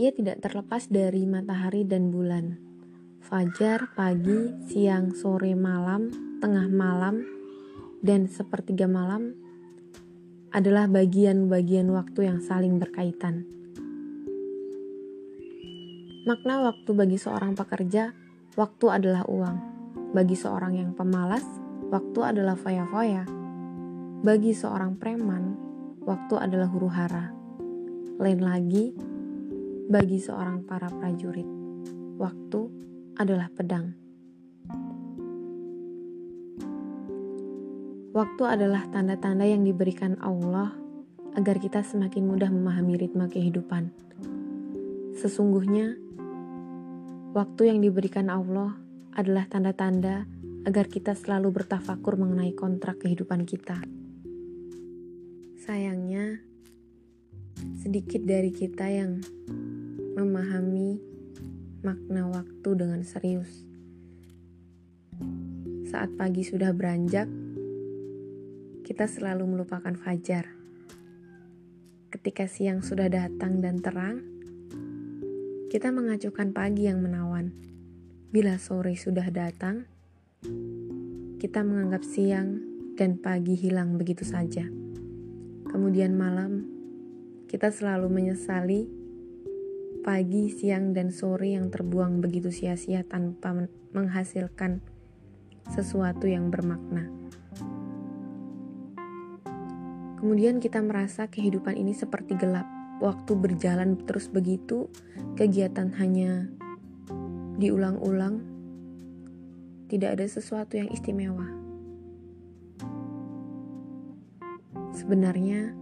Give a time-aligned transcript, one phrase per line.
[0.00, 2.56] Ia tidak terlepas dari matahari dan bulan.
[3.20, 6.08] Fajar, pagi, siang, sore, malam,
[6.40, 7.20] tengah malam,
[8.00, 9.36] dan sepertiga malam
[10.56, 13.44] adalah bagian-bagian waktu yang saling berkaitan.
[16.24, 18.16] Makna waktu bagi seorang pekerja,
[18.56, 19.56] waktu adalah uang.
[20.16, 21.44] Bagi seorang yang pemalas,
[21.92, 23.28] waktu adalah foya-foya.
[24.24, 25.69] Bagi seorang preman,
[26.10, 27.30] waktu adalah huru hara.
[28.18, 28.90] Lain lagi,
[29.86, 31.46] bagi seorang para prajurit,
[32.18, 32.66] waktu
[33.14, 33.94] adalah pedang.
[38.10, 40.74] Waktu adalah tanda-tanda yang diberikan Allah
[41.38, 43.94] agar kita semakin mudah memahami ritme kehidupan.
[45.14, 45.94] Sesungguhnya,
[47.38, 48.74] waktu yang diberikan Allah
[49.14, 50.26] adalah tanda-tanda
[50.66, 53.78] agar kita selalu bertafakur mengenai kontrak kehidupan kita.
[55.70, 56.09] Sayangnya,
[57.90, 59.18] sedikit dari kita yang
[60.14, 61.02] memahami
[61.82, 63.66] makna waktu dengan serius.
[65.90, 67.26] Saat pagi sudah beranjak,
[68.86, 70.54] kita selalu melupakan fajar.
[72.14, 74.22] Ketika siang sudah datang dan terang,
[75.66, 77.50] kita mengacukan pagi yang menawan.
[78.30, 79.90] Bila sore sudah datang,
[81.42, 82.54] kita menganggap siang
[82.94, 84.62] dan pagi hilang begitu saja.
[85.66, 86.79] Kemudian malam,
[87.50, 88.86] kita selalu menyesali
[90.06, 94.78] pagi, siang, dan sore yang terbuang begitu sia-sia tanpa menghasilkan
[95.66, 97.10] sesuatu yang bermakna.
[100.22, 102.70] Kemudian kita merasa kehidupan ini seperti gelap.
[103.02, 104.86] Waktu berjalan terus begitu,
[105.34, 106.46] kegiatan hanya
[107.58, 108.46] diulang-ulang,
[109.90, 111.50] tidak ada sesuatu yang istimewa.
[114.94, 115.79] Sebenarnya,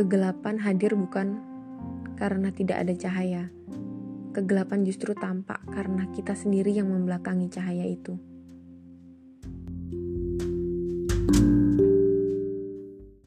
[0.00, 1.44] kegelapan hadir bukan
[2.16, 3.52] karena tidak ada cahaya.
[4.32, 8.16] Kegelapan justru tampak karena kita sendiri yang membelakangi cahaya itu.